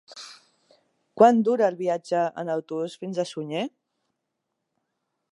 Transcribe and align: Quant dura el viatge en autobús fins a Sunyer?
Quant 1.21 1.41
dura 1.49 1.67
el 1.73 1.77
viatge 1.81 2.23
en 2.43 2.49
autobús 2.53 2.95
fins 3.03 3.19
a 3.19 3.27
Sunyer? 3.33 3.65